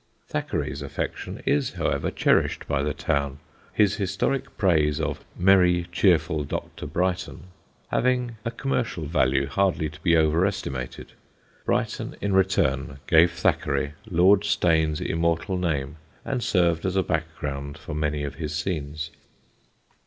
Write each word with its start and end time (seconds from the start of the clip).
Thackeray's 0.27 0.81
affection 0.81 1.43
is, 1.45 1.73
however, 1.73 2.09
cherished 2.09 2.67
by 2.67 2.81
the 2.81 2.91
town, 2.95 3.37
his 3.71 3.97
historic 3.97 4.57
praise 4.57 4.99
of 4.99 5.23
"merry 5.37 5.85
cheerful 5.91 6.43
Dr. 6.43 6.87
Brighton" 6.87 7.43
having 7.89 8.35
a 8.43 8.49
commercial 8.49 9.05
value 9.05 9.45
hardly 9.45 9.89
to 9.89 9.99
be 9.99 10.17
over 10.17 10.43
estimated. 10.47 11.11
Brighton 11.65 12.15
in 12.19 12.33
return 12.33 12.97
gave 13.05 13.31
Thackeray 13.33 13.93
Lord 14.09 14.43
Steyne's 14.43 15.01
immortal 15.01 15.55
name 15.59 15.97
and 16.25 16.41
served 16.41 16.83
as 16.83 16.95
a 16.95 17.03
background 17.03 17.77
for 17.77 17.93
many 17.93 18.23
of 18.23 18.33
his 18.33 18.55
scenes. 18.55 19.11